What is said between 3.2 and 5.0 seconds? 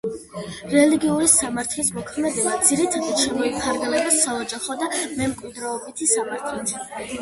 შემოიფარგლება საოჯახო და